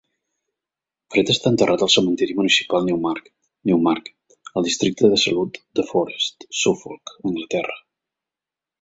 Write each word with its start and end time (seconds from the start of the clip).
Fred 1.15 1.31
està 1.33 1.51
enterrat 1.55 1.83
al 1.87 1.91
Cementiri 1.97 2.37
Municipal 2.39 2.89
Newmarket, 2.89 3.31
Newmarket, 3.71 4.37
al 4.55 4.69
districte 4.71 5.15
de 5.15 5.23
salut 5.27 5.63
de 5.81 5.89
Forest, 5.95 6.51
Suffolk, 6.65 7.19
Anglaterra. 7.33 7.83